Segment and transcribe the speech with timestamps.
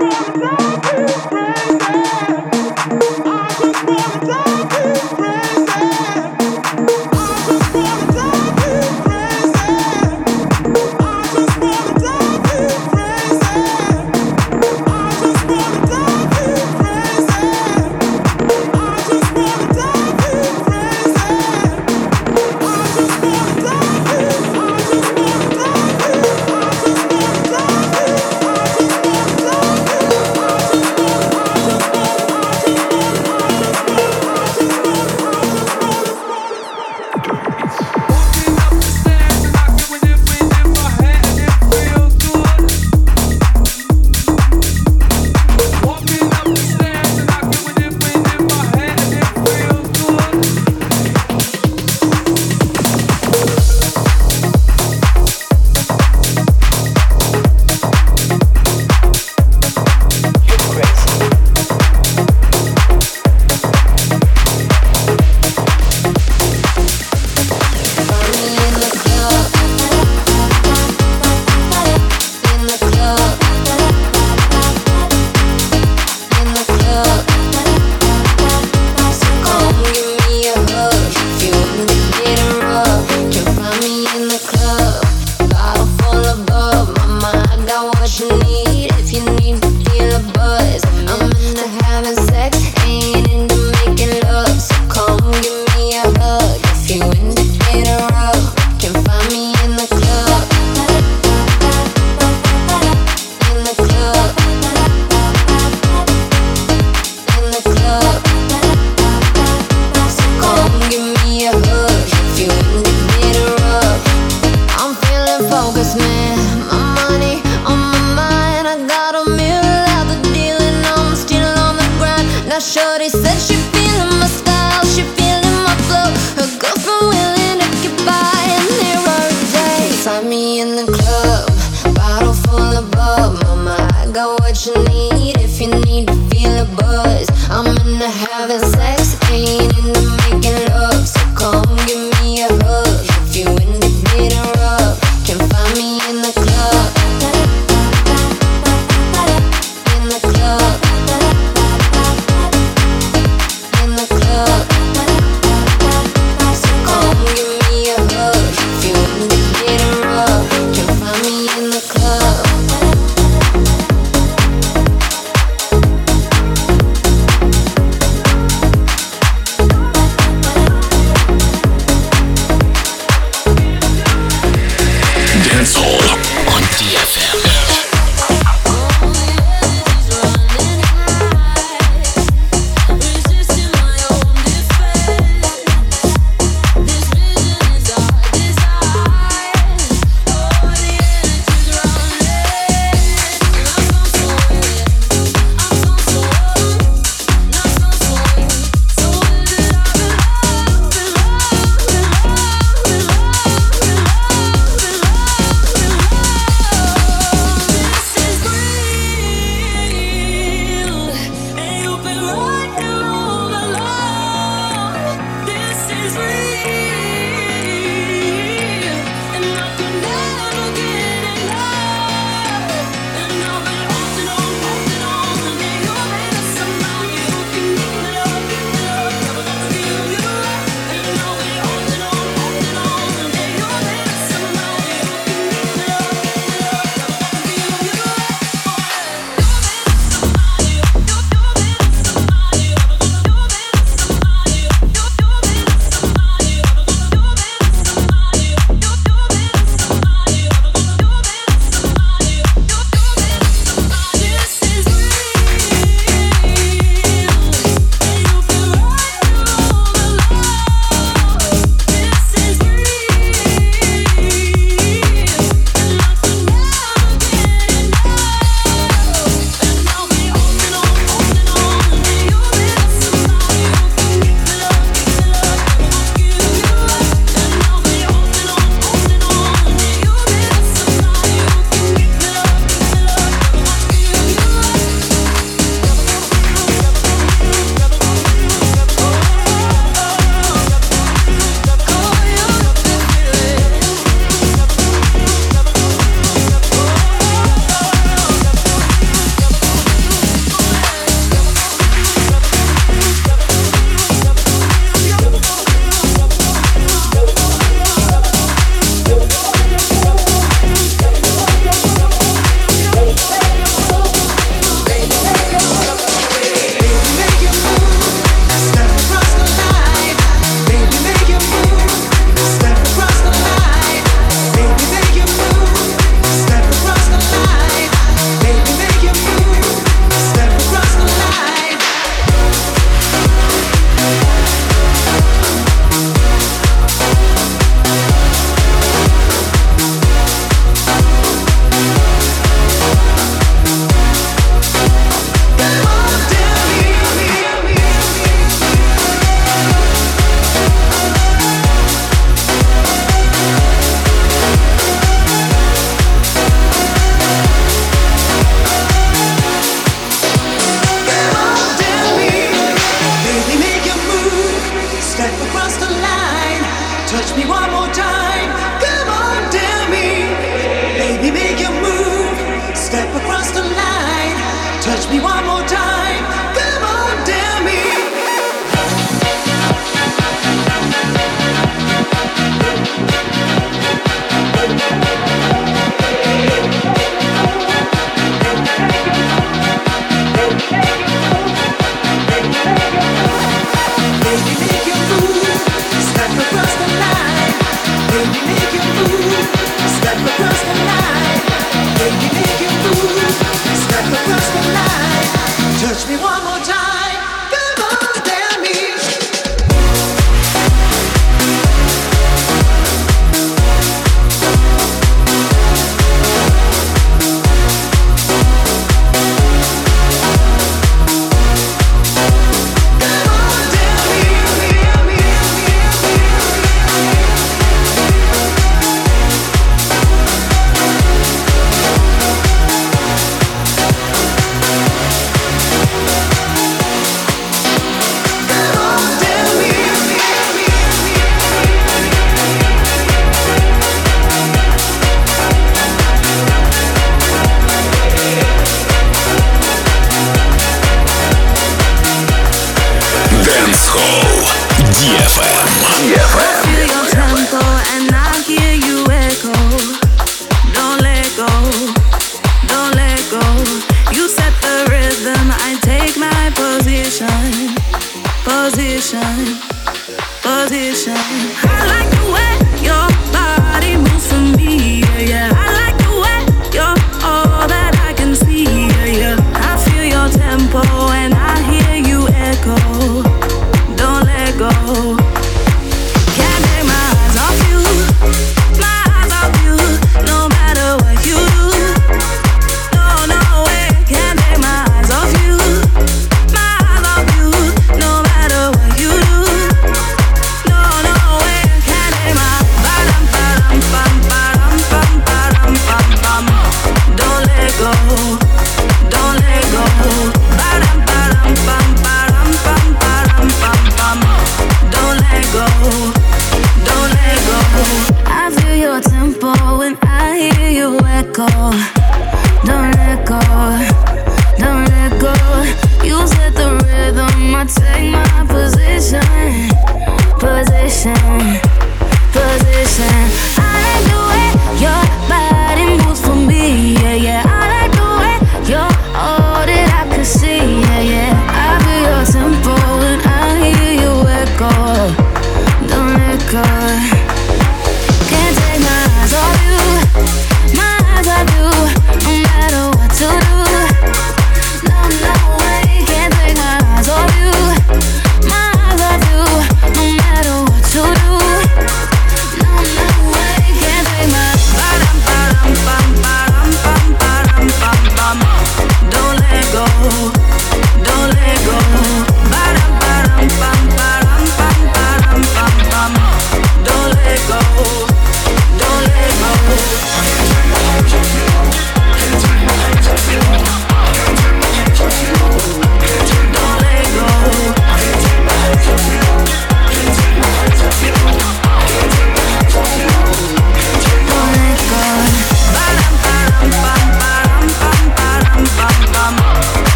[0.00, 0.21] Walking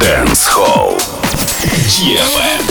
[0.00, 0.96] Dance Hall.
[1.88, 2.66] DFM.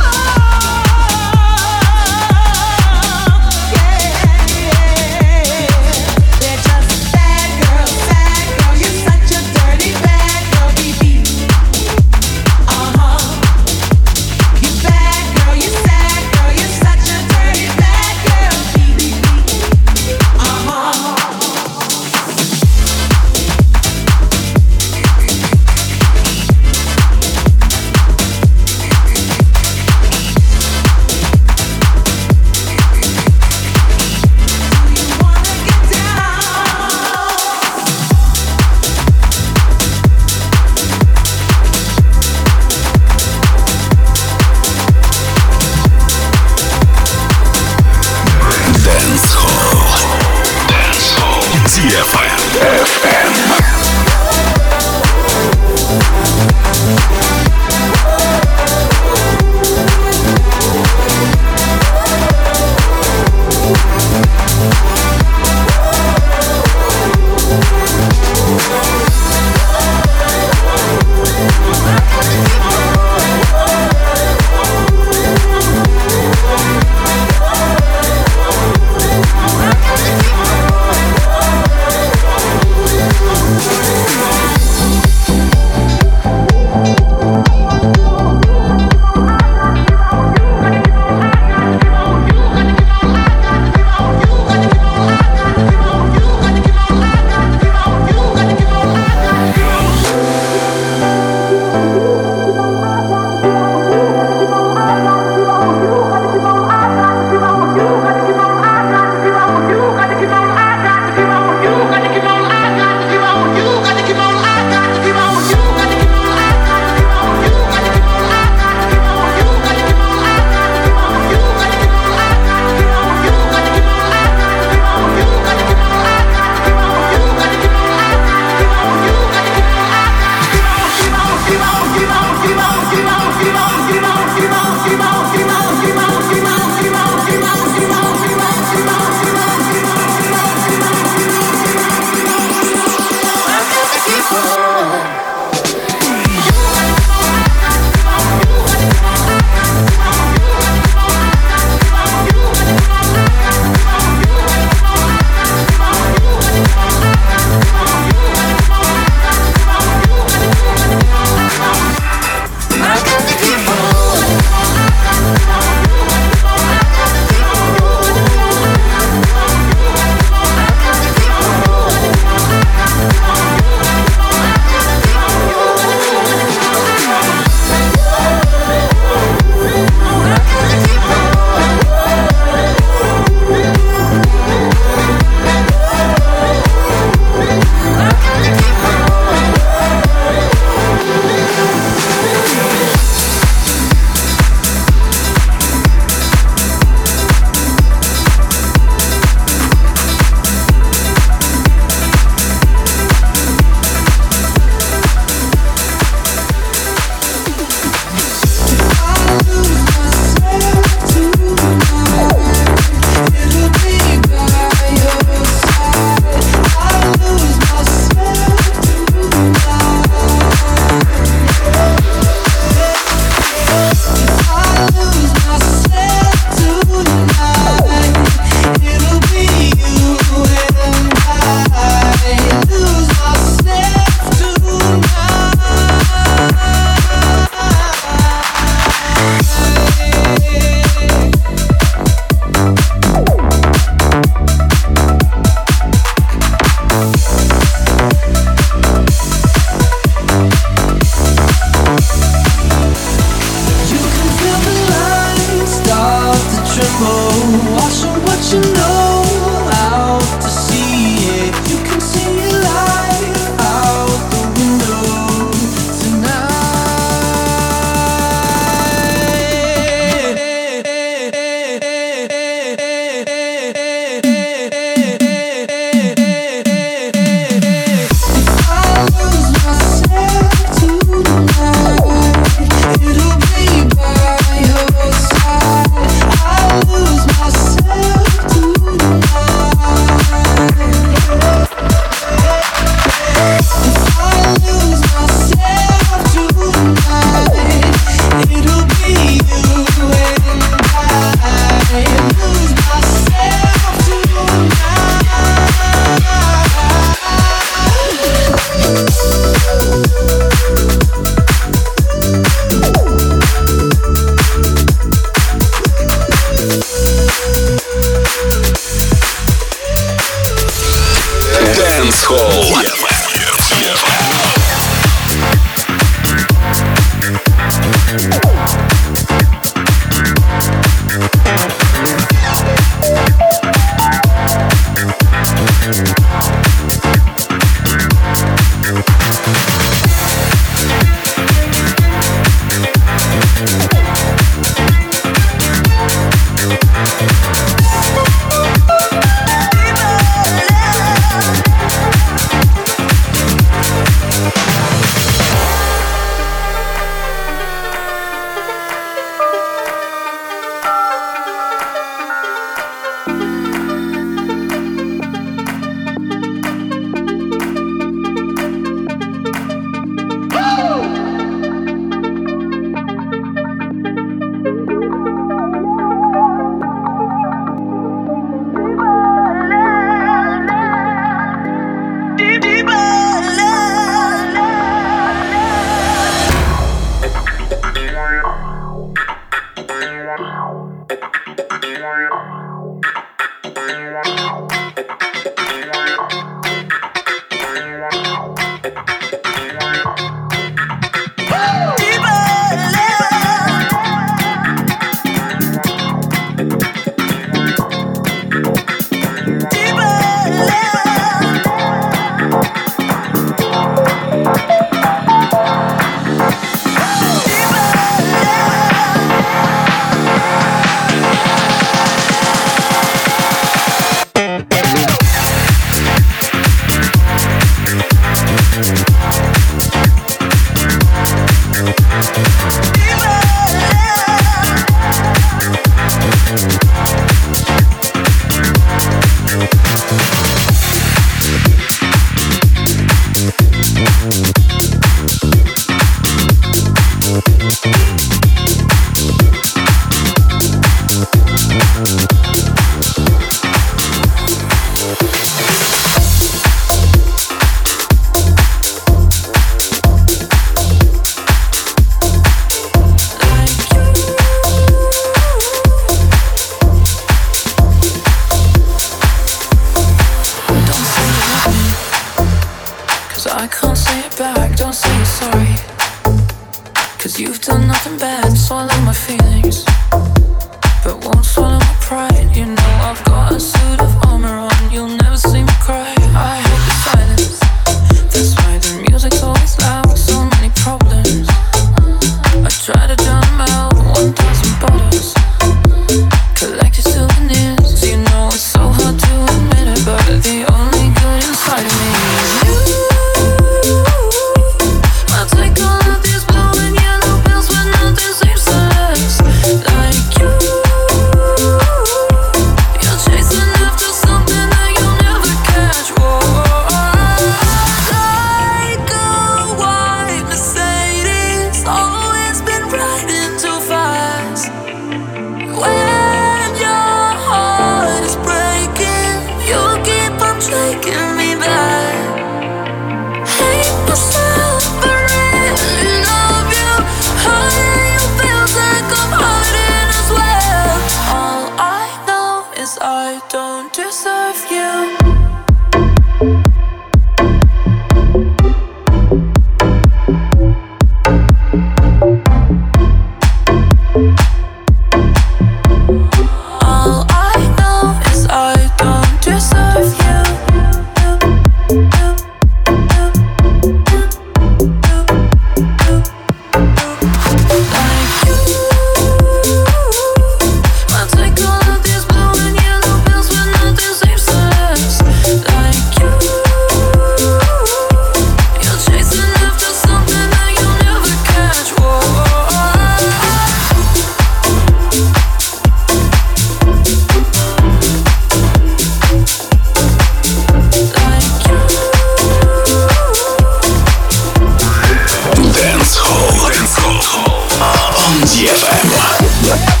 [599.71, 600.00] Yeah.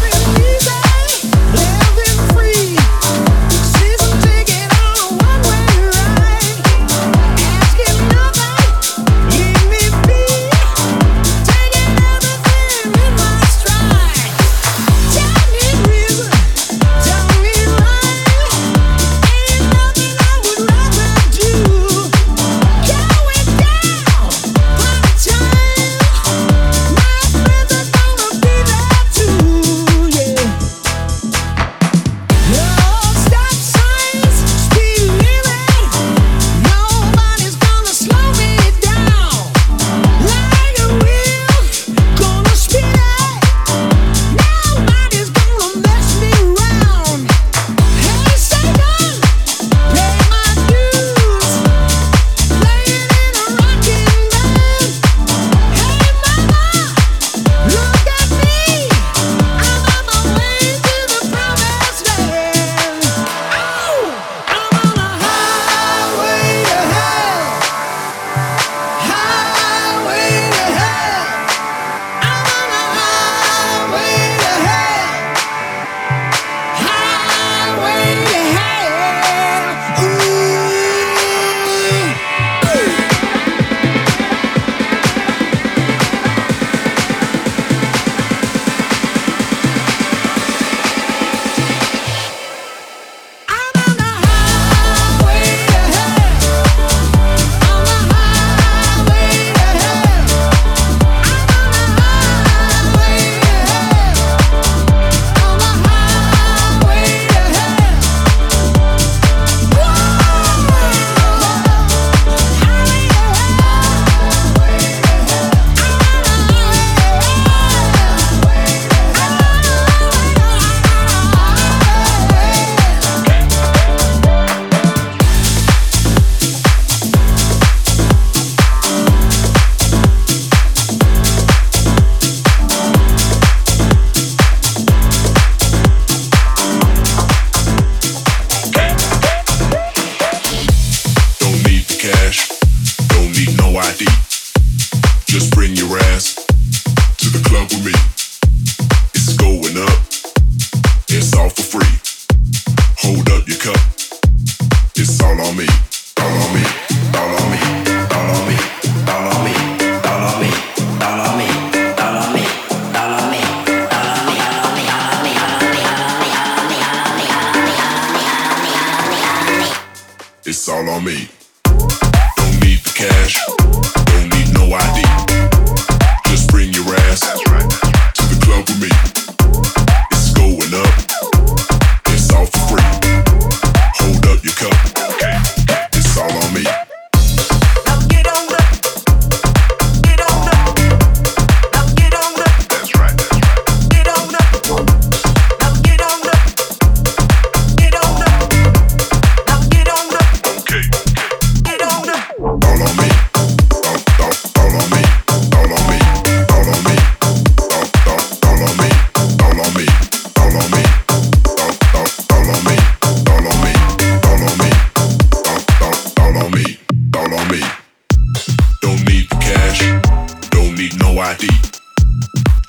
[220.81, 221.47] need no ID.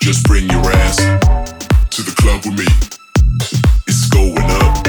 [0.00, 2.66] Just bring your ass to the club with me.
[3.86, 4.86] It's going up,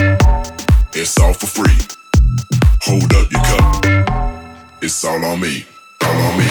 [0.93, 1.80] it's all for free.
[2.82, 3.86] Hold up your cup,
[4.82, 5.65] it's all on me,
[6.03, 6.47] all on me,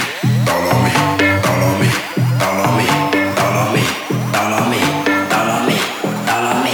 [0.49, 0.93] all on me,
[1.49, 1.91] all on me,
[2.41, 2.87] all on me,
[3.43, 3.85] all on me,
[4.33, 4.83] all on me,
[5.37, 5.79] all on me,
[6.31, 6.73] all on me.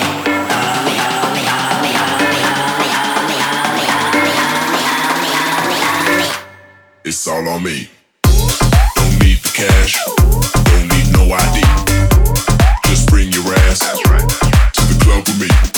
[7.05, 7.98] It's all on me.
[9.59, 11.63] Don't need no ID.
[12.87, 15.78] Just bring your ass to the club with me.